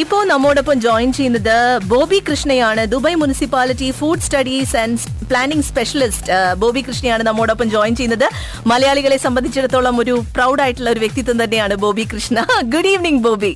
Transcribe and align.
ഇപ്പോ 0.00 0.18
നമ്മോടൊപ്പം 0.24 0.80
ജോയിൻ 0.80 1.12
ചെയ്യുന്നത് 1.12 1.56
Bobby 1.84 2.18
കൃഷ്ണയാണ്. 2.30 2.82
Dubai 2.86 3.14
municipality 3.14 3.90
food 3.90 4.20
studies 4.20 4.76
and 4.76 4.98
planning 5.28 5.64
specialist 5.64 6.54
Bobby 6.54 6.80
കൃഷ്ണയാണ് 6.88 7.22
നമ്മോടൊപ്പം 7.22 7.70
ജോയിൻ 7.70 7.94
ചെയ്യുന്നത്. 7.96 8.26
മലയാളികളെ 8.66 9.16
സംബന്ധിച്ചിടത്തോളം 9.16 10.00
ഒരു 10.00 10.22
പ്രൗഡ് 10.34 10.62
ആയിട്ടുള്ള 10.62 10.90
ഒരു 10.90 11.00
വ്യക്തിത്വം 11.00 11.44
തന്നെയാണ് 11.44 11.74
Bobby 11.74 12.06
Krishna. 12.14 12.46
Good 12.74 12.86
evening 12.86 13.18
Bobby. 13.18 13.52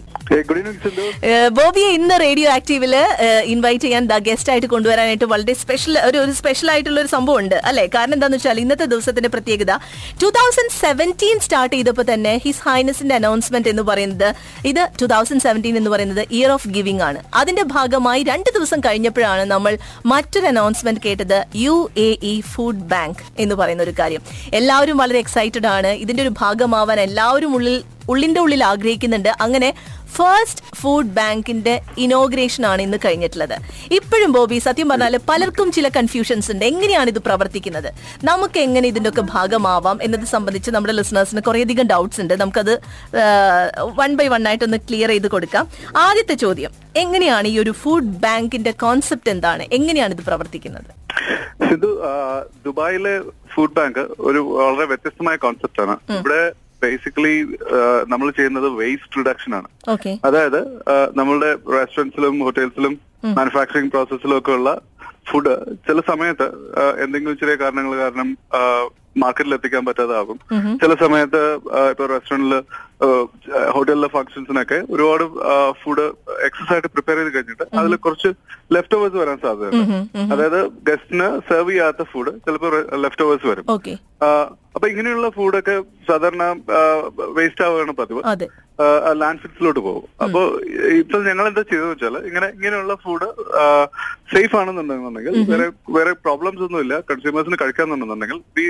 ബോബിയെ 1.57 1.89
ഇന്ന് 1.97 2.15
റേഡിയോ 2.23 2.49
ആക്റ്റീവിൽ 2.55 2.95
ഇൻവൈറ്റ് 3.53 3.85
ചെയ്യാൻ 3.85 4.05
ദ 4.13 4.17
ഗസ്റ്റ് 4.29 4.51
ആയിട്ട് 4.53 4.69
കൊണ്ടുവരാനായിട്ട് 4.75 5.27
വളരെ 5.33 5.55
സ്പെഷ്യൽ 5.63 5.95
ഒരു 6.09 6.19
ഒരു 6.25 6.33
സ്പെഷ്യൽ 6.39 6.69
ആയിട്ടുള്ള 6.73 6.99
ഒരു 7.03 7.11
സംഭവം 7.15 7.39
ഉണ്ട് 7.43 7.57
അല്ലെ? 7.69 7.85
കാരണം 7.95 8.15
എന്താണെന്ന് 8.17 8.39
വെച്ചാൽ 8.39 8.61
ഇന്നത്തെ 8.63 8.87
ദിവസത്തിന്റെ 8.93 9.31
പ്രത്യേകത 9.35 9.73
ടൂ 10.23 10.29
തൗസൻഡ് 10.39 10.73
സെവന്റീൻ 10.83 11.39
സ്റ്റാർട്ട് 11.47 11.75
ചെയ്തപ്പോൾ 11.77 12.07
തന്നെ 12.13 12.33
ഹിസ് 12.45 12.63
ഹൈനസിന്റെ 12.69 13.15
അനൗൺസ്മെന്റ് 13.21 13.71
എന്ന് 13.73 13.85
പറയുന്നത് 13.91 14.29
ഇത് 14.71 14.83
ടൂ 15.01 15.09
തൗസൻഡ് 15.15 15.45
സെവന്റീൻ 15.47 15.77
എന്ന് 15.81 15.93
പറയുന്നത് 15.95 16.23
ഇയർ 16.39 16.51
ഓഫ് 16.57 16.69
ഗിവിംഗ് 16.77 17.05
ആണ്. 17.09 17.21
അതിന്റെ 17.43 17.65
ഭാഗമായി 17.77 18.23
രണ്ട് 18.33 18.51
ദിവസം 18.59 18.81
കഴിഞ്ഞപ്പോഴാണ് 18.89 19.45
നമ്മൾ 19.55 19.73
മറ്റൊരു 20.15 20.49
അനൗൺസ്മെന്റ് 20.55 21.03
കേട്ടത് 21.07 21.39
U 21.65 21.77
A 22.07 22.11
E 22.33 22.35
food 22.53 22.85
bank 22.95 23.23
എന്ന് 23.45 23.55
പറയുന്ന 23.63 23.83
ഒരു 23.89 23.95
കാര്യം. 24.01 24.23
എല്ലാവരും 24.61 24.99
വളരെ 25.05 25.19
എക്സൈറ്റഡ് 25.25 25.69
ആണ്. 25.77 25.93
ഇതിന്റെ 26.05 26.23
ഒരു 26.27 26.35
ഭാഗമാവാൻ 26.43 27.01
എല്ലാവരും 27.09 27.53
ഉള്ളിൽ 27.59 27.77
ഉള്ളിന്റെ 28.09 28.41
ഉള്ളിൽ 28.41 28.65
ആഗ്രഹിക്കുന്നുണ്ട്. 28.65 29.31
അങ്ങനെ 29.41 29.75
ഫസ്റ്റ് 30.17 30.77
ഫുഡ് 30.81 31.07
ബാങ്കിന്റെ 31.07 31.83
ഇനോഗ്രേഷൻ 31.99 32.67
ആണ് 32.67 32.83
ഇന്ന് 32.83 32.99
കഴിഞ്ഞിട്ടുള്ളത്. 33.05 33.55
ഇപ്പോഴും 33.93 34.33
ബോബി 34.33 34.59
സത്യം 34.59 34.89
പറഞ്ഞാൽ 34.89 35.17
പലർക്കും 35.29 35.73
ചില 35.73 35.89
കൺഫ്യൂഷൻസ് 35.89 36.53
ഉണ്ട്. 36.53 36.65
എങ്ങനെയാണ് 36.65 37.09
ഇത് 37.11 37.19
പ്രവർത്തിക്കുന്നത്? 37.19 37.89
നമുക്ക് 38.25 38.59
എങ്ങനെ 38.61 38.89
ഇതിന്റെ 38.89 39.11
ഒക്കെ 39.11 39.21
ഭാഗമാവാം 39.21 39.99
എന്നത് 40.03 40.25
സംബന്ധിച്ച് 40.25 40.71
നമ്മുടെ 40.71 40.95
ലിസണേഴ്സിന് 40.95 41.41
കുറേയധികം 41.41 41.87
ഡൗട്ട്സ് 41.87 42.21
ഉണ്ട്. 42.21 42.35
നമുക്കത് 42.41 42.75
വൺ 44.01 44.15
ബൈ 44.15 44.29
വൺ 44.29 44.49
ആയിട്ട് 44.49 44.65
ഒന്ന് 44.65 44.77
ക്ലിയർ 44.89 45.09
ചെയ്ത് 45.09 45.29
കൊടുക്കാം. 45.29 45.69
ആദ്യത്തെ 45.97 46.35
ചോദ്യം 46.35 46.71
എങ്ങനെയാണ് 46.97 47.49
ഈ 47.49 47.59
ഒരു 47.59 47.71
ഫുഡ് 47.71 48.13
ബാങ്കിന്റെ 48.27 48.71
കോൺസെപ്റ്റ് 48.71 49.31
എന്താണ്? 49.31 49.63
എങ്ങനെയാണ് 49.73 50.15
ഇത് 50.15 50.23
പ്രവർത്തിക്കുന്നത്? 50.23 50.91
സിന്ധു 51.69 51.91
ദുബായിലെ 52.67 53.21
ഫുഡ് 53.55 53.75
ബാങ്ക് 53.77 54.03
ഒരു 54.29 54.39
വളരെ 54.39 54.87
വ്യത്യസ്തമായ 54.87 55.37
കോൺസെപ്റ്റ് 55.37 55.83
ആണ്. 55.83 55.97
ഇവിടെ 56.11 56.64
ബേസിക്കലി 56.85 57.35
നമ്മൾ 58.09 58.31
ചെയ്യുന്നത് 58.31 58.69
വേസ്റ്റ് 58.81 59.19
റിഡക്ഷൻ 59.19 59.55
ആണ്. 59.55 59.69
അതായത് 60.25 60.61
ആ, 60.91 60.97
നമ്മളുടെ 61.17 61.51
റെസ്റ്റോറന്റ്സിലും 61.77 62.41
ഹോട്ടൽസിലും 62.41 62.95
മാനുഫാക്ചറിംഗ് 63.37 63.91
പ്രോസസ്സിലും 63.91 64.39
ഒക്കെ 64.39 64.53
ഉള്ള 64.53 64.71
ഫുഡ് 65.29 65.53
ചില 65.89 66.01
സമയത്ത് 66.09 66.47
എന്തെങ്കിലും 67.05 67.39
ചെറിയ 67.39 67.55
കാരണങ്ങൾ 67.55 67.97
കാരണം 67.97 68.29
മാർക്കറ്റിൽ 69.17 69.55
എത്തിക്കാൻ 69.55 69.85
പറ്റാതാകും. 69.85 70.39
ചില 70.79 70.95
സമയത്ത് 70.95 71.41
ഇപ്പൊ 71.91 72.07
റെസ്റ്റോറന്റിൽ 72.07 72.55
ഹോട്ടലിലെ 73.71 74.09
ഫംഗ്ഷൻസിനൊക്കെ 74.09 74.79
ഒരുപാട് 74.91 75.25
ഫുഡ് 75.83 76.05
എക്സസ് 76.47 76.73
ആയിട്ട് 76.73 76.89
പ്രിപ്പയർ 76.89 77.17
ചെയ്ത് 77.19 77.35
കഴിഞ്ഞിട്ട് 77.35 77.65
അതിൽ 77.79 77.97
കുറച്ച് 78.07 78.31
ലെഫ്റ്റ് 78.73 78.97
ഓവേഴ്സ് 78.97 79.17
വരാൻ 79.17 79.39
സാധ്യതയുണ്ട്. 79.43 79.95
അതായത് 80.33 80.61
ഗസ്റ്റിന് 80.89 81.41
സെർവ് 81.49 81.71
ചെയ്യാത്ത 81.71 82.03
ഫുഡ് 82.13 82.35
ചിലപ്പോൾ 82.47 82.77
ലെഫ്റ്റ് 82.97 83.25
ഓവേഴ്സ് 83.25 83.47
വരും. 83.47 83.67
അപ്പൊ 84.85 84.93
ഇങ്ങനെയുള്ള 84.93 85.29
ഫുഡൊക്കെ 85.37 85.75
സാധാരണ 86.09 86.45
വേസ്റ്റ് 87.37 87.63
ആവുകയാണ് 87.67 87.93
പതിവ്. 88.01 88.21
ലാൻഡ് 89.21 89.41
ഫിറ്റ്സിലോട്ട് 89.43 89.81
പോകും. 89.87 90.03
അപ്പൊ 90.25 90.41
ഇപ്പൊ 90.99 91.19
ഞങ്ങൾ 91.29 91.45
എന്താ 91.51 91.63
ചെയ്തെന്ന് 91.63 91.93
വെച്ചാൽ 91.93 92.17
ഇങ്ങനെ 92.29 92.49
ഇങ്ങനെയുള്ള 92.57 92.95
ഫുഡ് 93.05 93.29
സേഫ് 94.33 94.57
ആണെന്നുണ്ടെന്നുണ്ടെങ്കിൽ 94.61 95.37
വേറെ 95.53 95.67
വേറെ 95.97 96.13
പ്രോബ്ലംസ് 96.27 96.63
ഒന്നും 96.67 96.83
ഇല്ല 96.85 96.95
കൺസ്യൂമേഴ്സിന് 97.11 97.59
കഴിക്കാന്നുണ്ടെന്നുണ്ടെങ്കിൽ 97.63 98.41
we 98.59 98.67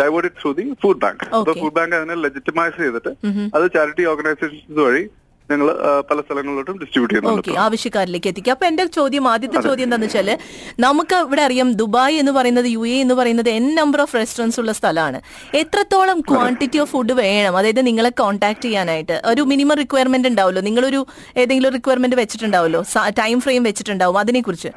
divert 0.00 0.32
through 0.42 0.52
the 0.60 0.66
food 0.84 1.02
bank 1.04 1.24
അപ്പൊ 1.30 1.54
ഫുഡ് 1.62 1.76
ബാങ്ക് 1.78 1.96
അതിനെ 2.00 2.16
ലെജിറ്റമൈസ് 2.24 2.78
ചെയ്തിട്ട് 2.82 3.12
അത് 3.56 3.66
ചാരിറ്റി 3.78 4.06
ഓർഗനൈസേഷൻസ് 4.12 4.80
വഴി 4.88 5.04
ഞങ്ങൾ 5.50 5.68
പല 6.10 6.18
സ്ഥലങ്ങളിലോട്ടും 6.20 6.76
ഡിസ്ട്രിബ്യൂട്ട് 6.82 7.14
ചെയ്യുന്നുണ്ട് 7.14 7.50
ഓക്കെ 7.50 7.58
ആവശ്യക്കാരിലേക്ക് 7.64 8.28
എത്തിക്കുക 8.30 8.52
അപ്പൊ 8.52 8.66
എന്റെ 8.66 8.84
ചോദ്യം 8.84 9.28
ആദ്യത്തെ 9.28 9.60
ചോദ്യം 9.60 9.86
എന്താണെന്ന് 9.86 10.06
വെച്ചാൽ 10.06 10.38
നമുക്ക് 10.84 11.16
ഇവിടെ 11.26 11.42
അറിയാം 11.42 11.72
ദുബായ് 11.80 12.16
എന്ന് 12.22 12.32
പറയുന്നത് 12.32 12.68
യു 12.74 12.86
എ 12.86 12.94
എന്ന് 13.04 13.14
പറയുന്നത് 13.14 13.50
എൻ 13.50 13.66
നമ്പർ 13.74 14.00
ഓഫ് 14.04 14.16
റെസ്റ്റോറൻസ് 14.16 14.60
ഉള്ള 14.60 14.72
സ്ഥലമാണ്. 14.72 15.20
എത്രത്തോളം 15.62 16.20
ക്വാണ്ടിറ്റി 16.20 16.78
ഓഫ് 16.78 16.92
ഫുഡ് 16.92 17.12
വേണം? 17.12 17.58
അതായത് 17.58 17.86
നിങ്ങളെ 17.86 18.12
കോൺടാക്ട് 18.22 18.64
ചെയ്യാനായിട്ട്. 18.64 19.22
ഒരു 19.32 19.42
മിനിമം 19.42 19.76
റിക്വയർമെന്റ് 19.82 20.28
ഉണ്ടാവുമല്ലോ? 20.28 20.62
നിങ്ങളൊരു 20.62 21.06
ഏതെങ്കിലും 21.36 21.72
റിക്വയർമെന്റ് 21.72 22.16
വെച്ചിട്ടുണ്ടാവുമല്ലോ? 22.16 22.82
ടൈം 23.22 23.40
ഫ്രെയിം 23.40 23.62
വെച്ചിട്ടുണ്ടാവും 23.62 24.18
അതിനെ 24.18 24.40
കുറിച്ച് 24.40 24.72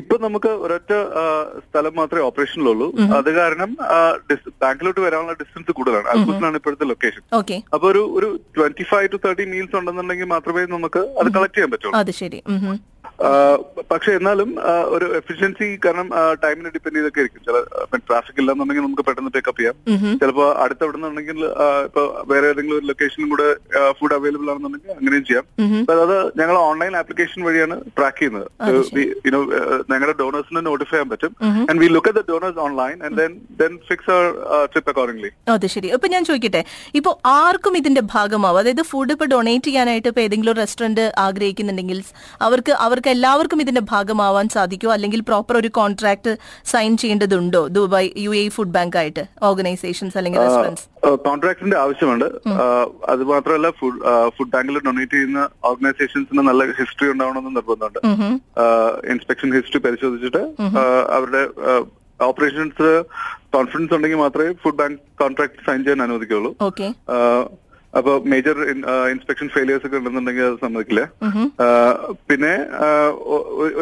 ഇപ്പൊ 0.00 0.14
നമുക്ക് 0.24 0.50
ഒരൊറ്റ 0.64 0.92
സ്ഥലം 1.66 1.94
മാത്രമേ 2.00 2.22
ഓപ്പറേഷനിലുള്ളൂ. 2.28 2.88
അത് 3.18 3.30
കാരണം 3.40 3.70
ബാങ്കിലോട്ട് 4.64 5.00
വരാനുള്ള 5.06 5.34
ഡിസ്റ്റൻസ് 5.40 5.76
കൂടുതലാണ്. 5.78 6.08
അൽബുസിനാണ് 6.14 6.58
ഇപ്പോഴത്തെ 6.60 6.88
ലൊക്കേഷൻ. 6.92 7.22
അപ്പൊ 7.74 7.86
ഒരു 7.92 8.02
ഒരു 8.18 8.28
twenty 8.56 8.86
five 8.92 9.08
to 9.14 9.20
thirty 9.24 9.46
meals 9.54 9.76
ഉണ്ടെന്നുണ്ടെങ്കിൽ 9.80 10.30
മാത്രമേ 10.34 10.64
നമുക്ക് 10.76 11.02
അത് 11.20 11.30
കളക്ട് 11.38 11.56
ചെയ്യാൻ 11.56 11.72
പറ്റുള്ളൂ. 11.74 11.96
പക്ഷെ 13.90 14.10
എന്നാലും 14.18 14.50
ഒരു 14.94 15.06
എഫിഷ്യൻസി 15.18 15.68
കാരണം 15.84 16.08
ടൈമിനെ 16.42 16.70
ഡിപ്പെൻഡ് 16.74 16.96
ചെയ്തൊക്കെ 16.96 17.20
ഇരിക്കും 17.24 17.44
ചില 17.46 17.56
ട്രാഫിക് 18.08 18.40
ഇല്ലാന്നുണ്ടെങ്കിൽ 18.42 18.84
നമുക്ക് 18.86 19.04
പെട്ടെന്ന് 19.08 19.32
പിക്കപ്പ് 19.36 19.60
ചെയ്യാം. 19.60 19.76
ചിലപ്പോൾ 20.20 20.48
അടുത്ത് 20.62 20.84
എവിടെ 20.86 20.96
നിന്നുണ്ടെങ്കിൽ 20.98 21.38
ഇപ്പൊ 21.88 22.02
വേറെ 22.30 22.46
ഏതെങ്കിലും 22.52 22.76
ഒരു 22.78 22.86
ലൊക്കേഷനും 22.90 23.30
കൂടെ 23.34 23.46
ഫുഡ് 23.98 24.16
അവൈലബിൾ 24.18 24.50
ആണെന്നുണ്ടെങ്കിൽ 24.54 24.92
അങ്ങനെയും 24.98 25.24
ചെയ്യാം. 25.30 25.46
അതായത് 25.92 26.18
ഞങ്ങൾ 26.40 26.56
ഓൺലൈൻ 26.70 26.96
ആപ്ലിക്കേഷൻ 27.02 27.40
വഴിയാണ് 27.48 27.78
ട്രാക്ക് 27.98 28.18
ചെയ്യുന്നത്. 28.20 28.48
യുനോ 29.28 29.40
ഞങ്ങളുടെ 29.92 30.16
ഡോണേഴ്സിനെ 30.22 30.62
നോട്ടിഫൈ 30.68 30.94
ചെയ്യാൻ 30.94 31.10
പറ്റും. 31.14 31.32
And 31.68 31.78
we 31.84 31.88
look 31.94 32.10
at 32.12 32.22
the 32.22 32.26
donors 32.32 32.60
online 32.66 32.96
and 33.06 33.16
then 33.22 33.32
then 33.62 33.72
fix 33.88 34.10
our 34.16 34.28
trip 34.74 34.90
accordingly 34.94 35.32
അതെ 35.56 35.70
ശരി. 35.76 35.90
ഇപ്പൊ 35.98 36.10
ഞാൻ 36.16 36.22
ചോദിക്കട്ടെ 36.30 36.64
ഇപ്പൊ 37.00 37.12
ആർക്കും 37.40 37.76
ഇതിന്റെ 37.82 38.04
ഭാഗമാവും? 38.16 38.60
അതായത് 38.62 38.84
ഫുഡ് 38.92 39.12
ഇപ്പൊ 39.16 39.28
ഡൊണേറ്റ് 39.34 39.68
ചെയ്യാനായിട്ട് 39.70 40.08
ഇപ്പൊ 40.12 40.24
ഏതെങ്കിലും 40.26 40.56
റെസ്റ്റോറന്റ് 40.62 41.06
ആഗ്രഹിക്കുന്നുണ്ടെങ്കിൽ 41.26 42.00
അവർക്ക് 42.48 42.72
അവർക്ക് 42.86 43.05
എല്ലാവർക്കും 43.14 43.60
ഇതിന്റെ 43.64 43.82
ഭാഗമാവാൻ 43.90 44.46
സാധിക്കുമോ? 44.54 44.92
അല്ലെങ്കിൽ 44.96 45.20
പ്രോപ്പർ 45.28 45.54
ഒരു 45.60 45.70
കോൺട്രാക്ട് 45.78 46.32
സൈൻ 46.72 46.92
ചെയ്യേണ്ടതുണ്ടോ? 47.02 47.62
Dubai 47.76 48.10
U 48.24 48.32
A 48.40 48.42
food 48.56 48.74
bank 48.76 48.96
ആയിട്ട് 49.00 49.24
ഓർഗനൈസേഷൻസ് 49.48 50.16
അല്ലെങ്കിൽ 50.18 50.40
റെസ്റ്റോറന്റ്സ് 50.44 50.86
കോൺട്രാക്ടിന്റെ 51.28 51.76
ആവശ്യമുണ്ട്. 51.84 52.28
അത് 53.12 53.22
മാത്രമല്ല 53.32 53.70
ഫുഡ് 53.80 54.00
ഫുഡ് 54.36 54.52
ബാങ്കിൽ 54.54 54.80
ഡൊണേറ്റ് 54.86 55.14
ചെയ്യുന്ന 55.16 55.42
ഓർഗനൈസേഷൻസിന് 55.70 56.44
നല്ല 56.48 56.64
ഹിസ്റ്ററി 56.80 57.10
ഉണ്ടാവണമെന്ന് 57.14 57.54
നിർബന്ധമുണ്ട്. 57.58 58.00
ഇൻസ്പെക്ഷൻ 59.14 59.54
ഹിസ്റ്ററി 59.58 59.82
പരിശോധിച്ചിട്ട് 59.86 60.42
അവരുടെ 61.18 61.44
ഓപ്പറേഷൻസ് 62.20 62.88
കോൺഫിഡൻസ് 63.54 63.94
ഉണ്ടെങ്കിൽ 63.94 64.20
മാത്രമേ 64.24 64.52
ഫുഡ് 64.62 64.78
ബാങ്ക് 64.80 65.00
കോൺട്രാക്ട് 65.22 65.64
സൈൻ 65.66 65.80
ചെയ്യാൻ 65.84 66.02
അനുവദിക്കുള്ളൂ 66.06 66.50
അപ്പൊ 67.98 68.12
മേജർ 68.32 68.56
ഇൻസ്പെക്ഷൻ 69.12 69.48
ഫെയിലിയേഴ്സ് 69.54 69.84
ഒക്കെ 69.86 69.98
ഉണ്ടെന്നുണ്ടെങ്കിൽ 70.00 70.46
അത് 70.48 70.56
സമ്മതിക്കില്ല. 70.64 71.02
പിന്നെ 72.30 72.52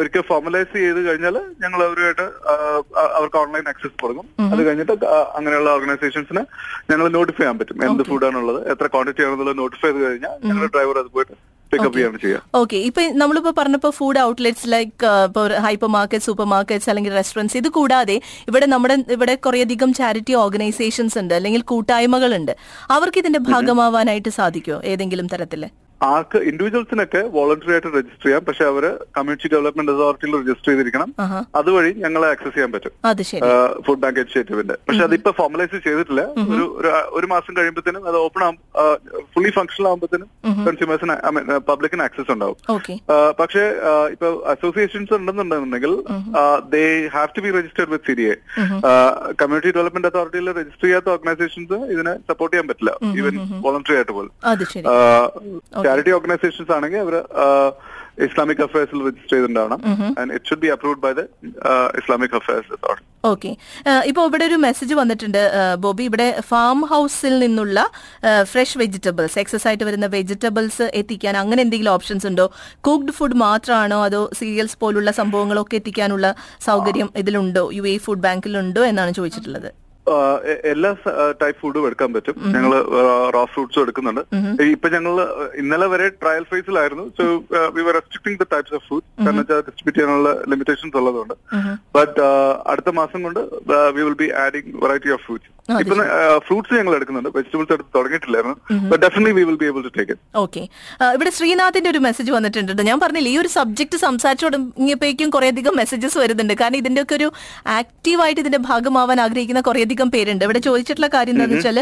ഒരിക്കൽ 0.01 0.23
ഫോർമലൈസ് 0.29 0.71
ചെയ്ത് 0.77 1.01
കഴിഞ്ഞാൽ 1.07 1.35
ഞങ്ങൾ 1.63 1.79
അവരുമായിട്ട് 1.87 2.27
അവർക്ക് 3.17 3.39
ഓൺലൈൻ 3.43 3.65
ആക്സസ് 3.73 3.97
കൊടുക്കും. 4.03 4.27
അത് 4.51 4.61
കഴിഞ്ഞിട്ട് 4.67 4.93
അങ്ങനെയുള്ള 5.39 5.69
ഓർഗനൈസേഷൻസിന് 5.77 6.43
ഞങ്ങൾ 6.91 7.05
നോട്ടിഫൈ 7.17 7.43
ചെയ്യാൻ 7.43 7.59
പറ്റും. 7.61 7.83
എന്ത് 7.89 8.03
ഫുഡാണുള്ളത് 8.11 8.61
എത്ര 8.73 8.87
ക്വാണ്ടിറ്റി 8.95 9.25
ആണെന്നുള്ളത് 9.27 9.59
നോട്ടിഫൈ 9.63 9.89
ചെയ്ത് 9.91 10.01
കഴിഞ്ഞാൽ 10.07 10.35
ഞങ്ങളുടെ 10.47 10.71
ഡ്രൈവർ 10.75 10.97
അത് 11.03 11.11
പോയിട്ട് 11.17 11.35
പിക്കപ്പ് 11.77 11.97
ചെയ്യാണ് 11.97 12.17
ചെയ്യുക 12.17 12.41
ഓക്കെ 12.55 12.77
ഇപ്പൊ 12.77 13.01
നമ്മളിപ്പോ 13.01 13.53
പറഞ്ഞപ്പോ 13.57 13.89
ഫുഡ് 13.89 14.19
ഔട്ട്ലെറ്റ്സ് 14.19 14.67
ലൈക്ക് 14.67 14.91
ഇപ്പൊ 15.27 15.47
ഹൈപ്പർ 15.47 15.87
മാർക്കറ്റ് 15.87 16.25
സൂപ്പർ 16.25 16.45
മാർക്കറ്റ്സ് 16.45 16.89
അല്ലെങ്കിൽ 16.89 17.13
റെസ്റ്റോറന്റ്സ് 17.13 17.57
ഇത് 17.57 17.69
കൂടാതെ 17.69 18.21
ഇവിടെ 18.47 18.65
നമ്മുടെ 18.65 18.97
ഇവിടെ 19.09 19.35
കുറേയധികം 19.35 19.93
ചാരിറ്റി 19.93 20.33
ഓർഗനൈസേഷൻസ് 20.33 21.17
ഉണ്ട് 21.17 21.33
അല്ലെങ്കിൽ 21.33 21.61
കൂട്ടായ്മകളുണ്ട്. 21.61 22.53
അവർക്ക് 22.89 23.17
ഇതിന്റെ 23.17 23.39
ഭാഗമാവാനായിട്ട് 23.39 24.29
സാധിക്കുമോ 24.29 24.81
ഏതെങ്കിലും 24.83 25.27
തരത്തിൽ? 25.27 25.63
ആർക്ക് 26.03 26.37
ഇൻഡിവിജ്വൽസിനൊക്കെ 26.37 27.17
വോളണ്ടറി 27.17 27.71
ആയിട്ട് 27.71 27.87
രജിസ്റ്റർ 27.87 28.23
ചെയ്യാം. 28.23 28.45
പക്ഷെ 28.45 28.65
അവർ 28.65 28.83
കമ്മ്യൂണിറ്റി 29.17 29.47
ഡെവലപ്മെന്റ് 29.53 29.91
അതോറിറ്റിയിൽ 29.91 30.35
രജിസ്റ്റർ 30.35 30.69
ചെയ്തിരിക്കണം. 30.69 31.15
അതുവഴി 31.55 31.93
ഞങ്ങളെ 31.93 32.29
ആക്സസ് 32.29 32.53
ചെയ്യാൻ 32.53 32.71
പറ്റും. 32.71 32.91
ഫുഡ് 33.81 33.99
ബാങ്ക് 33.99 34.19
ഇനിഷ്യേറ്റീവിന്റെ 34.19 34.73
പക്ഷെ 34.73 34.99
അതിപ്പോ 35.03 35.31
ഫോർമലൈസ് 35.31 35.83
ചെയ്തിട്ടില്ല. 35.83 36.21
ഒരു 36.21 36.63
ഒരു- 37.11 37.29
മാസം 37.29 37.57
കഴിയുമ്പോഴത്തേനും 37.57 38.07
അത് 38.07 38.15
ഓപ്പൺ 38.15 38.43
ആവും. 38.43 38.57
ഫുള്ളി 39.33 39.49
ഫങ്ഷണൽ 39.49 39.87
ആകുമ്പോഴത്തേനും 39.87 40.27
കൺസ്യൂമേഴ്സിന് 40.65 41.57
പബ്ലിക്കിന് 41.57 42.01
ആക്സസ് 42.01 42.31
ഉണ്ടാവും. 42.31 42.55
പക്ഷെ 43.39 43.75
ഇപ്പൊ 44.11 44.43
associations 44.47 45.13
ഉണ്ടെന്നുണ്ടെന്നുണ്ടെങ്കിൽ 45.13 46.03
they 46.69 47.07
have 47.07 47.27
to 47.37 47.41
be 47.41 47.51
registered 47.51 47.89
with 47.89 48.05
C 48.05 48.11
D 48.11 48.21
A 48.21 48.35
community 49.41 49.71
development 49.71 50.07
അതോറിറ്റിയിൽ 50.07 50.49
register 50.51 50.83
ചെയ്യാത്ത 50.83 51.09
ഓർഗനൈസേഷൻസ് 51.09 51.73
ഇതിനെ 51.73 52.15
സപ്പോർട്ട് 52.15 52.55
ചെയ്യാൻ 52.55 52.67
പറ്റില്ല. 52.67 52.97
ഈവൻ 53.17 53.37
വോളണ്ടറി 53.61 53.95
ആയിട്ട് 53.95 54.11
പോലും. 54.11 54.31
ചാരിറ്റി 55.85 56.13
ഓർഗനൈസേഷൻസ് 56.17 56.73
ആണെങ്കിൽ 56.77 57.01
അവർ 57.05 57.15
ഇസ്ലാമിക് 58.25 58.61
അഫയേഴ്സിൽ 58.65 58.99
register 59.05 59.33
ചെയ്തിട്ടുണ്ടാവണം. 59.33 59.79
And 60.19 60.31
it 60.35 60.47
should 60.49 60.63
be 60.65 60.69
approved 60.75 61.01
by 61.05 61.11
the 61.19 61.23
Islamic 62.01 62.35
affairs 62.39 62.71
authority 62.77 63.11
okay 63.31 63.51
ഇപ്പൊ 64.09 64.21
ഇവിടെ 64.29 64.45
ഒരു 64.49 64.57
മെസ്സേജ് 64.65 64.93
വന്നിട്ടുണ്ട്. 64.99 65.39
ബോബി 65.83 66.03
ഇവിടെ 66.09 66.27
ഫാം 66.49 66.79
ഹൗസിൽ 66.91 67.33
നിന്നുള്ള 67.43 67.77
ഫ്രഷ് 68.51 68.77
വെജിറ്റബിൾസ് 68.81 69.37
എക്സസ് 69.41 69.65
ആയിട്ട് 69.69 69.85
വരുന്ന 69.89 70.07
വെജിറ്റബിൾസ് 70.17 70.85
എത്തിക്കാൻ 70.99 71.35
അങ്ങനെ 71.43 71.61
എന്തെങ്കിലും 71.65 71.93
ഓപ്ഷൻസ് 71.95 72.27
ഉണ്ടോ? 72.31 72.45
കുക്ക്ഡ് 72.87 73.15
ഫുഡ് 73.17 73.39
മാത്രമാണോ 73.45 73.97
അതോ 74.09 74.21
സീരിയൽസ് 74.39 74.77
പോലുള്ള 74.83 75.11
സംഭവങ്ങളൊക്കെ 75.21 75.77
എത്തിക്കാനുള്ള 75.81 76.29
സൗകര്യം 76.67 77.09
ഇതിലുണ്ടോ? 77.23 77.65
യു 77.79 77.85
എ 77.93 77.95
ഫുഡ് 78.05 78.25
ബാങ്കിലുണ്ടോ 78.27 78.83
എന്നാണ് 78.91 79.13
ചോദിച്ചിട്ടുള്ളത്. 79.19 79.69
എല്ലാ 80.71 80.91
ടൈപ്പ് 81.41 81.59
ഫുഡും 81.61 81.85
എടുക്കാൻ 81.87 82.09
പറ്റും. 82.15 82.35
ഞങ്ങൾ 82.55 82.71
റോ 83.35 83.41
ഫ്രൂട്ട്സും 83.53 83.81
എടുക്കുന്നുണ്ട്. 83.85 84.21
ഇപ്പൊ 84.75 84.89
ഞങ്ങൾ 84.95 85.15
ഇന്നലെ 85.61 85.87
വരെ 85.93 86.07
trial 86.21 86.45
ഫേസിലായിരുന്നു 86.51 87.05
so 87.17 87.25
we 87.77 87.83
were 87.87 87.95
restricting 87.99 88.39
the 88.43 88.47
types 88.53 88.75
of 88.79 88.85
food 88.89 89.07
കാരണം 89.23 89.41
വെച്ചാൽ 89.41 89.63
ഡിസ്ട്രിബ്യൂട്ട് 89.69 89.99
ചെയ്യാനുള്ള 89.99 90.31
ലിമിറ്റേഷൻസ് 90.53 90.97
ഉള്ളതുകൊണ്ട്. 91.01 91.35
ബട്ട് 91.97 92.21
അടുത്ത 92.73 92.93
മാസം 93.01 93.21
കൊണ്ട് 93.27 93.41
we 93.97 94.01
will 94.07 94.17
be 94.23 94.29
adding 94.45 94.73
variety 94.85 95.13
of 95.17 95.23
fruits 95.27 95.51
ഇപ്പൊ 95.81 95.95
ഫ്രൂട്ട്സ് 96.47 96.73
ഞങ്ങൾ 96.79 96.93
എടുക്കുന്നുണ്ട്. 96.95 97.29
വെജിറ്റബിൾസ് 97.35 97.71
എടുത്ത് 97.75 97.91
തുടങ്ങിയിട്ടില്ലായിരുന്നു. 97.97 98.55
Definitely 99.03 99.31
we 99.37 99.43
will 99.49 99.57
be 99.61 99.67
able 99.69 99.81
to 99.85 99.91
take 99.95 100.11
it 100.15 100.23
okay 100.41 100.61
ഇവിടെ 101.15 101.31
ശ്രീനാഥിന്റെ 101.37 101.89
ഒരു 101.93 102.01
മെസ്സേജ് 102.07 102.31
വന്നിട്ടുണ്ട് 102.35 102.81
ഞാൻ 102.89 102.97
പറഞ്ഞില്ല 103.03 103.29
ഈ 103.33 103.37
ഒരു 103.43 103.49
സബ്ജക്ട് 103.55 103.97
സംസാരിച്ചു 104.03 104.45
തുടങ്ങിയപ്പോഴേക്കും 104.47 105.29
കുറേയധികം 105.35 105.73
മെസ്സേജസ് 105.81 106.17
വരുന്നുണ്ട്. 106.23 106.53
കാരണം 106.61 106.79
ഇതിന്റെ 106.81 107.01
ഒക്കെ 107.05 107.15
ഒരു 107.19 107.29
ആക്റ്റീവായിട്ട് 107.77 108.41
ഇതിന്റെ 108.43 108.59
ഭാഗമാവാൻ 108.69 109.19
ആഗ്രഹിക്കുന്ന 109.25 109.63
കുറേയധികം 109.69 110.11
പേരുണ്ട്. 110.15 110.43
ഇവിടെ 110.47 110.61
ചോദിച്ചിട്ടുള്ള 110.67 111.09
കാര്യം 111.15 111.35
എന്താണെന്ന് 111.35 111.59
വെച്ചാൽ 111.61 111.79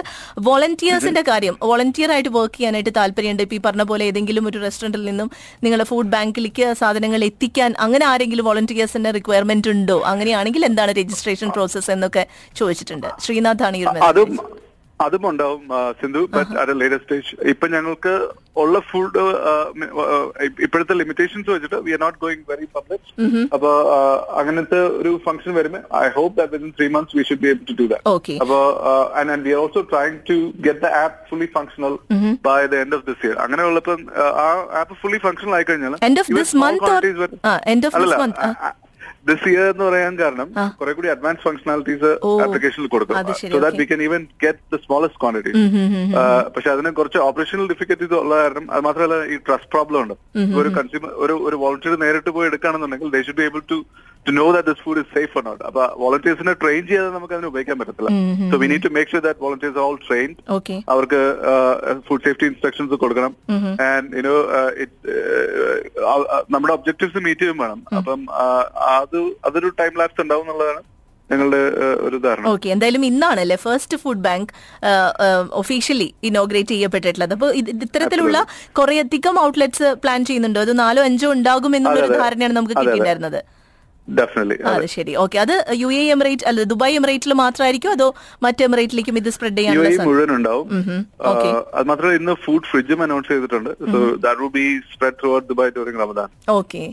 വോളണ്ടിയേഴ്സിന്റെ 0.47 1.23
കാര്യം 1.31 1.57
വോളണ്ടിയർ 1.71 2.11
ആയിട്ട് 2.15 2.31
വർക്ക് 2.37 2.57
ചെയ്യാനായിട്ട് 2.57 2.93
താല്പര്യമുണ്ട്. 2.99 3.43
ഇപ്പൊ 3.47 3.57
ഈ 3.59 3.61
പറഞ്ഞ 3.67 3.85
പോലെ 3.91 4.05
ഏതെങ്കിലും 4.11 4.47
ഒരു 4.51 4.57
റെസ്റ്റോറന്റിൽ 4.65 5.03
നിന്നും 5.09 5.29
നിങ്ങളുടെ 5.65 5.87
ഫുഡ് 5.91 6.11
ബാങ്കിലേക്ക് 6.15 6.67
സാധനങ്ങൾ 6.83 7.23
എത്തിക്കാൻ 7.29 7.71
അങ്ങനെ 7.87 8.07
ആരെങ്കിലും 8.13 8.47
വോളണ്ടിയേഴ്സിന്റെ 8.49 9.13
റിക്വയർമെന്റ് 9.19 9.69
ഉണ്ടോ? 9.75 9.99
അങ്ങനെയാണെങ്കിൽ 10.13 10.63
എന്താണ് 10.71 10.91
രജിസ്ട്രേഷൻ 11.01 11.51
പ്രോസസ്സ് 11.57 11.91
എന്നൊക്കെ 11.97 12.25
ചോദിച്ചിട്ടുണ്ട്. 12.61 13.09
ശ്രീനാഥാണ് 13.25 13.71
ഈ 13.75 13.83
ഒരു 13.85 14.03
അതും 14.09 14.31
അതും 14.99 15.23
ഉണ്ടാവും 15.29 15.61
Sindhu. 15.99 16.19
But 16.33 16.51
at 16.59 16.73
latest 16.79 17.05
stage 17.05 17.49
ഇപ്പൊ 17.51 17.65
ഞങ്ങൾക്ക് 17.67 18.11
ഉള്ള 18.57 18.79
ഫുഡ് 18.89 19.21
ഇപ്പോഴത്തെ 20.63 20.95
ലിമിറ്റേഷൻസ് 20.99 21.49
വെച്ചിട്ട് 21.49 21.77
we 21.85 21.91
are 21.91 21.99
not 21.99 22.19
going 22.21 22.43
very 22.49 22.67
public 22.75 23.07
അപ്പൊ 23.55 23.71
അങ്ങനത്തെ 24.41 24.79
ഒരു 24.99 25.11
ഫംഗ്ഷൻ 25.25 25.53
വരുമ്പോൾ 25.53 25.81
I 26.01 26.09
hope 26.17 26.35
that 26.39 26.69
three 26.77 26.87
months 26.89 27.17
we 27.17 27.25
should 27.29 27.43
be 27.43 27.49
able 27.53 27.65
to 27.71 27.75
do 27.81 27.87
that 27.87 28.07
അപ്പൊ 28.37 28.59
and 29.23 29.41
we 29.47 29.53
are 29.55 29.61
also 29.63 29.83
trying 29.91 30.19
to 30.29 30.37
get 30.67 30.81
the 30.81 30.91
app 31.01 31.17
fully 31.31 31.49
functional 31.57 31.95
by 32.47 32.59
the 32.67 32.81
end 32.83 32.95
of 32.95 33.05
this 33.09 33.21
year 33.27 33.35
അങ്ങനെ 33.45 33.65
ഉള്ളപ്പോൾ 33.71 33.97
ആ 34.39 34.47
app 34.81 34.97
fully 35.03 35.19
functional 35.25 35.55
ആയി 35.59 35.67
കഴിഞ്ഞാൽ 35.69 35.95
this 39.27 39.45
year 39.49 39.65
എന്ന് 39.67 39.83
പറയാൻ 39.83 40.13
കാരണം. 40.19 40.47
കുറെ 40.79 40.91
കൂടി 40.93 41.09
അഡ്വാൻസ് 41.13 41.43
ഫംഗ്ഷനാലിറ്റീസ് 41.45 42.09
ആപ്ലിക്കേഷൻ 42.25 42.43
ആപ്ലിക്കേഷനിൽ 42.45 42.87
കൊടുക്കും 42.93 43.15
so 43.53 43.61
that 43.63 43.81
we 43.81 43.87
can 43.91 44.01
even 44.03 44.21
get 44.43 44.63
the 44.71 44.79
smallest 44.85 45.19
quantity 45.21 45.51
പക്ഷെ 46.55 46.69
അതിന് 46.73 46.91
കുറച്ച് 46.97 47.19
ഓപ്പറേഷണൽ 47.27 47.67
ഡിഫിക്കൽറ്റീസ് 47.71 48.15
ഉള്ള 48.21 48.35
കാരണം 48.37 48.65
അത് 48.73 48.83
മാത്രമല്ല 48.87 49.17
ഈ 49.25 49.37
ട്രസ്റ്റ് 49.47 49.71
പ്രോബ്ലം 49.73 49.99
ഉണ്ട്. 50.03 50.15
ഒരു 50.61 50.69
കൺസ്യൂമർ 50.77 51.11
ഒരു 51.23 51.35
ഒരു 51.47 51.57
വോളണ്ടിയർ 51.61 51.95
നേരിട്ട് 52.03 52.31
പോയി 52.31 52.49
എടുക്കുകയാണെന്നുണ്ടെങ്കിൽ 52.49 53.11
they 53.15 53.21
should 53.27 53.39
be 53.39 53.45
able 53.45 53.63
to 53.71 53.79
to 54.27 54.31
know 54.39 54.45
that 54.55 54.67
this 54.69 54.81
food 54.85 55.01
is 55.03 55.11
safe 55.17 55.33
or 55.37 55.43
not 55.49 55.63
അപ്പൊ 55.69 55.81
വോളണ്ടിയേഴ്സിനെ 56.03 56.53
ട്രെയിൻ 56.61 56.81
ചെയ്യാതെ 56.91 57.09
നമുക്ക് 57.17 57.35
അതിന് 57.37 57.49
ഉപയോഗിക്കാൻ 57.51 57.77
പറ്റത്തില്ല. 57.81 58.11
So 58.51 58.57
we 58.61 58.69
need 58.73 58.85
to 58.87 58.91
make 58.97 59.11
sure 59.13 59.23
that 59.27 59.41
volunteers 59.45 59.81
all 59.87 59.97
train 60.07 60.31
okay 60.57 60.77
അവർക്ക് 60.93 61.21
ഫുഡ് 62.07 62.25
സേഫ്റ്റി 62.27 62.47
ഇൻസ്ട്രക്ഷൻസ് 62.51 63.01
കൊടുക്കണം. 63.03 63.35
ആൻഡ് 63.89 64.09
യുനോ 64.19 64.37
നമ്മുടെ 66.55 66.73
ഒബ്ജക്റ്റീവ്സ് 66.77 67.25
മീറ്റ് 67.27 67.43
ചെയ്യും 67.43 67.59
വേണം. 67.65 67.81
അപ്പം 67.99 68.23
അത് 68.97 69.19
അതൊരു 69.49 69.71
ടൈം 69.81 69.93
ലാപ്സ് 70.01 70.23
ഉണ്ടാവും 70.25 70.45
എന്നുള്ളതാണ് 70.47 70.81
ഞങ്ങളുടെ 71.31 71.59
ഒരു 72.05 72.17
ധാരണ. 72.23 72.43
ഓക്കെ 72.53 72.67
എന്തായാലും 72.73 73.03
ഇന്നാണല്ലേ 73.09 73.57
first 73.63 73.97
food 74.01 74.23
bank 74.25 74.49
officially 75.61 76.07
inaugurate 76.29 76.73
ചെയ്യപ്പെട്ടിട്ടുള്ളത്. 76.73 77.33
അപ്പോൾ 77.35 77.51
ഇത്തരത്തിലുള്ള 77.85 78.37
കുറെ 78.79 78.95
അധികം 79.03 79.35
ഔട്ട്ലെറ്റ്സ് 79.45 79.89
പ്ലാൻ 80.03 80.19
ചെയ്യുന്നുണ്ടോ. 80.29 80.61
അത് 80.67 80.73
നാലോ 80.81 81.03
അഞ്ചോ 81.09 81.29
ഉണ്ടാകും 81.37 81.75
എന്നുള്ളൊരു. 81.77 82.11
ധാരണയാണ് 82.23 82.55
നമുക്ക്. 82.59 82.75
കിട്ടിയിട്ടുണ്ടായിരുന്നത്. 82.79 83.39
അത് 84.71 84.85
ശരി. 84.93 85.13
ഓക്കെ 85.23 85.37
അത് 85.43 85.53
യു 85.81 85.89
എ 85.99 86.01
എമിറേറ്റ് 86.15 86.45
അല്ല 86.49 86.63
ദുബായ് 86.71 86.95
എമിറേറ്റിൽ 86.99 87.33
മാത്രമായിരിക്കും 87.43 87.91
അതോ 87.97 88.07
മറ്റ് 88.45 88.63
എമിറേറ്റിലേക്കും 88.67 89.17
ഇത് 89.21 89.29
സ്പ്രെഡ് 89.35 89.57
ചെയ്യാൻ 89.59 90.07
മുഴുവൻ 90.09 90.31
ഉണ്ടാവും. 90.37 90.67
Okay. 91.31 91.53
അത് 91.77 91.85
മാത്രമല്ല 91.91 92.17
ഇന്ന് 92.21 92.35
ഫുഡ് 92.45 92.67
ഫ്രിഡ്ജും 92.71 93.01
അനൗൺസ് 93.05 93.29
ചെയ്തിട്ടുണ്ട്. 93.33 93.71
So 93.93 93.99
that 94.25 94.39
will 94.43 94.51
be 94.59 94.65
spread 94.91 95.17
through 95.21 95.31
Dubai 95.51 95.73
during 95.77 96.01
Ramadan 96.05 96.29
okay 96.59 96.83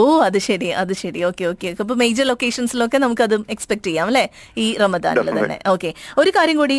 oh 0.00 0.02
അത് 0.26 0.38
ശരി 0.46 0.68
അത് 0.82 0.92
ശരി. 1.00 1.20
Okay 1.28 1.44
okay. 1.52 1.70
അപ്പൊ 1.82 1.94
മേജർ 2.02 2.24
ലൊക്കേഷൻസിലൊക്കെ 2.30 2.98
നമുക്ക് 3.04 3.22
അത് 3.26 3.34
എക്സ്പെക്ട് 3.54 3.86
ചെയ്യാം 3.88 4.06
അല്ലെ? 4.10 4.24
ഈ 4.64 4.66
റമദാനിൽ 4.82 5.30
തന്നെ. 5.38 5.56
ഓക്കെ. 5.72 5.90
ഒരു 6.20 6.30
കാര്യം 6.36 6.56
കൂടി 6.62 6.76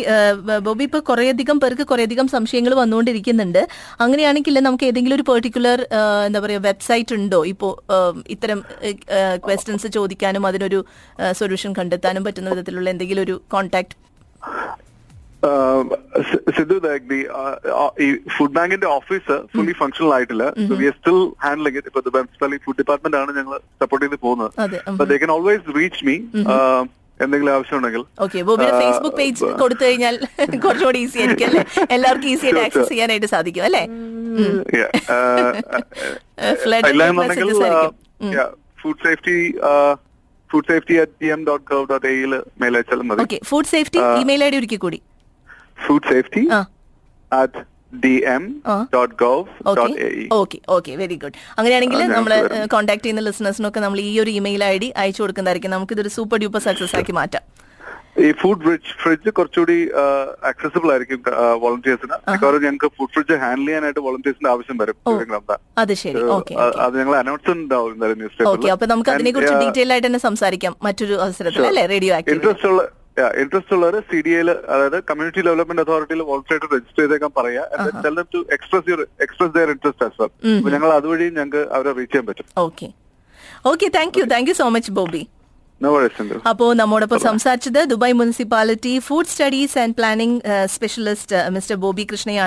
ബോബി 0.68 0.84
ഇപ്പൊ 0.88 1.00
കുറേയധികം 1.10 1.58
പേർക്ക് 1.64 1.86
കുറേയധികം 1.92 2.28
സംശയങ്ങൾ 2.36 2.74
വന്നുകൊണ്ടിരിക്കുന്നുണ്ട്. 2.82 3.62
അങ്ങനെയാണെങ്കിൽ 4.06 4.60
നമുക്ക് 4.68 4.86
ഏതെങ്കിലും 4.90 5.16
ഒരു 5.18 5.26
പെർട്ടിക്കുലർ 5.30 5.80
എന്താ 6.28 6.40
പറയുക 6.46 6.62
വെബ്സൈറ്റ് 6.68 7.14
ഉണ്ടോ? 7.18 7.40
ഇപ്പോ 7.52 7.68
ഇത്തരം 8.36 8.60
ക്വസ്റ്റ്യൻസ് 9.46 9.90
ചോദിക്കാനും 9.98 10.46
അതിനൊരു 10.50 10.80
സൊല്യൂഷൻ 11.40 11.72
കണ്ടെത്താനും 11.80 12.24
പറ്റുന്ന 12.28 12.50
വിധത്തിലുള്ള 12.54 12.88
എന്തെങ്കിലും 12.94 13.22
ഒരു 13.26 13.36
കോൺടാക്ട് 13.54 13.96
സിദ്ധു 16.56 16.76
ലൈക് 16.86 17.04
ദി 17.12 17.20
ഈ 18.04 18.08
ഫുഡ് 18.36 18.54
ബാങ്കിന്റെ 18.58 18.88
ഓഫീസ് 18.98 19.36
ഫുള്ളി 19.54 19.74
ഫംഗ്ഷണൽ 19.82 20.12
ആയിട്ടില്ല. 20.16 20.44
So 20.68 20.74
we 20.80 20.86
are 20.90 20.96
still 21.00 21.20
handling 21.44 21.78
it 21.80 21.90
ഇപ്പൊ 21.92 22.02
മുനിസിപ്പാലിറ്റി 22.18 22.64
ഫുഡ് 22.66 22.78
ഡിപ്പാർട്ട്മെന്റ് 22.82 23.18
ആണ് 23.22 23.32
ഞങ്ങൾ 23.38 23.54
സപ്പോർട്ട് 23.82 24.04
ചെയ്ത് 24.06 24.18
പോകുന്നത്. 24.26 25.08
They 25.12 25.18
can 25.24 25.32
always 25.36 25.76
reach 25.78 26.02
me 26.08 26.16
എന്തെങ്കിലും 27.20 27.52
ആവശ്യമുണ്ടെങ്കിൽ. 27.56 28.02
ഓക്കെ 28.24 28.38
ബോബിയുടെ 28.48 28.74
ആ, 28.76 28.80
ഫേസ്ബുക്ക് 28.82 29.16
പേജ് 29.20 29.50
കൊടുത്തു 29.60 29.84
കഴിഞ്ഞാൽ 29.84 30.14
കുറച്ചുകൂടി 30.64 31.00
ഈസി 31.04 31.18
ആയിരിക്കും 31.22 31.46
അല്ലെ? 31.48 31.62
എല്ലാവർക്കും 31.96 32.30
ഈസി 32.32 32.46
ആയിട്ട് 32.48 32.62
ആക്സസ്. 32.66 32.88
ചെയ്യാനായിട്ട് 32.92 33.30
സാധിക്കും 33.34 33.64
അല്ലെ? 33.68 33.84
Uh, 34.42 34.54
uh. 35.16 35.50
Food 38.80 39.02
safety 39.04 39.36
food 40.50 40.68
safety 40.70 40.94
at 41.02 41.14
D 41.22 41.28
M 41.34 41.40
dot 41.46 41.64
gov 41.70 41.84
dot 41.90 42.06
എയിൽ 42.06 42.32
മെയിൽ 42.62 42.74
അയച്ചാലും 42.78 43.06
മതി. 43.10 43.22
Okay 43.24 43.38
food 43.50 43.70
safety 43.74 44.00
email 44.22 44.42
I 44.46 44.48
D 44.50 44.58
ഒരിക്കൽ 44.60 44.80
കൂടി 44.84 44.98
food 45.78 46.08
safety 46.10 46.42
uh. 46.52 46.64
At 47.32 47.60
D 48.02 48.12
M 48.28 48.44
ആ. 48.66 48.74
Dot 48.94 49.14
gov 49.18 49.42
okay 49.64 49.74
dot 49.80 49.96
A 50.00 50.08
okay 50.36 50.58
okay 50.68 50.92
very 50.96 51.16
good 51.16 51.36
അങ്ങനെയാണെങ്കിൽ 51.58 51.98
ആ, 51.98 52.04
ഞാൻ 52.04 52.12
നമ്മൾ. 52.16 52.32
കോൺടാക്ട് 52.72 53.04
ചെയ്യുന്ന 53.04 53.22
ലിസണേഴ്സിനൊക്കെ 53.22 53.80
നമ്മൾ 53.80 53.98
ഈ 54.02 54.12
ഒരു 54.20 54.32
ഇമെയിൽ 54.38 54.64
ഐ 54.66 54.76
ഡി 54.78 54.88
അയച്ചു 54.96 55.20
കൊടുക്കുന്നതായിരിക്കും. 55.22 55.70
നമുക്ക് 55.70 55.94
ഇതൊരു 55.96 56.12
സൂപ്പർ 56.16 56.38
ഡ്യൂപ്പർ 56.42 56.62
സക്സസ് 56.66 56.96
ആക്കി 56.96 57.14
മാറ്റാം. 57.18 57.44
ഈ 58.24 58.28
ഫുഡ് 58.40 58.62
ഫ്രിഡ്ജ് 58.64 58.90
ഫ്രിഡ്ജ് 58.98 59.30
കുറച്ചുകൂടി 59.36 59.76
ആക്സസിബിൾ 60.50 60.88
ആയിരിക്കും 60.92 61.20
വോളണ്ടിയേഴ്സിന് 61.62 62.16
മിക്കവാറും 62.26 62.60
ഞങ്ങൾക്ക് 62.66 62.88
ഫുഡ് 62.98 63.12
ഫ്രിഡ്ജ് 63.14 63.38
ഹാൻഡിൽ 63.40 63.66
ചെയ്യാനായിട്ട് 63.66 64.02
വോളണ്ടിയേഴ്സിന്റെ 64.06 64.50
ആവശ്യം 64.52 64.76
വരും. 64.82 64.96
അത് 65.82 65.94
ശരി. 66.02 66.20
അത് 66.84 66.94
ഞങ്ങൾ 67.00 67.14
അനൗൺസ് 67.22 67.50
ഉണ്ടാവും 67.56 67.94
ന്യൂസ് 68.20 68.48
ഓക്കെ 68.52 68.68
അപ്പൊ 68.74 68.88
നമുക്ക് 68.92 69.12
അതിനെ 69.14 69.32
കുറിച്ച് 69.36 69.56
ഡീറ്റെയിൽ 69.62 69.92
ആയിട്ട് 69.94 70.08
തന്നെ 70.08 70.22
സംസാരിക്കാം 70.28 70.74
മറ്റൊരു 70.88 71.16
അവസരത്തിൽ 71.26 71.66
അല്ലേ? 71.70 71.84
റേഡിയോ 71.94 72.14
ഇൻട്രസ്റ്റ് 72.34 72.68
ഉള്ള 72.72 72.82
ഇൻട്രസ്റ്റ് 73.42 73.74
ഉള്ളവർ 73.76 73.96
സി 74.10 74.18
ഡി 74.26 74.32
എയിൽ 74.38 74.50
അതായത് 74.74 74.98
കമ്മ്യൂണിറ്റി 75.10 75.42
ഡെവലപ്മെന്റ് 75.48 75.82
അതോറിറ്റിയിൽ 75.84 76.22
വോൾട്ടായിട്ട് 76.30 76.66
രജിസ്റ്റർ 76.74 77.02
ചെയ്തേക്കാൻ 77.02 77.32
പറയാം 77.38 78.24
to 78.34 78.40
express 78.56 78.88
your 78.92 79.02
express 79.26 79.54
their 79.56 79.70
interest 79.74 80.06
as 80.08 80.18
well 80.22 80.74
ഞങ്ങൾ 80.76 80.90
അതുവഴി 80.98 81.28
ഞങ്ങൾക്ക് 81.38 81.62
അവരെ 81.76 81.92
റീച്ച് 82.00 82.12
ചെയ്യാൻ 82.14 82.26
പറ്റും. 82.30 82.48
Okay 82.66 82.88
okay 83.72 83.88
thank 83.98 84.18
you 84.20 84.26
thank 84.34 84.50
you 84.50 84.56
so 84.62 84.68
much 84.76 84.92
Bobby 85.00 85.22
അപ്പോ 86.50 86.66
നമ്മോടൊപ്പം 86.80 87.20
സംസാരിച്ചത് 87.28 87.78
Dubai 87.92 88.14
municipality 88.18 88.92
food 89.06 89.30
studies 89.32 89.76
and 89.82 89.94
planning 89.98 90.38
specialist 90.74 91.40
mister 91.56 91.76
Bobby 91.84 92.04
കൃഷ്ണയാണ്. 92.12 92.42